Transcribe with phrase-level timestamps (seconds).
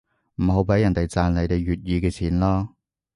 [0.37, 2.67] 唔好畀人哋賺你哋粵語嘅錢囉